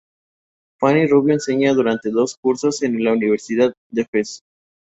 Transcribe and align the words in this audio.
Fanny 0.79 1.05
Rubio 1.05 1.35
enseña 1.35 1.75
durante 1.75 2.09
dos 2.09 2.35
cursos 2.35 2.81
en 2.81 3.03
la 3.03 3.13
Universidad 3.13 3.75
de 3.91 4.03
Fez. 4.05 4.41